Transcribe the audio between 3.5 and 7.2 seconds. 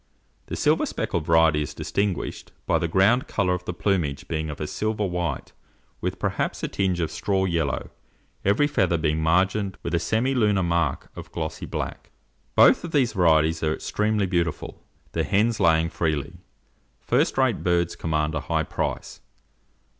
of the plumage being of a silver white, with perhaps a tinge of